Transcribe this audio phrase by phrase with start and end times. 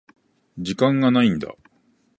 [0.57, 1.55] 時間がないんだ。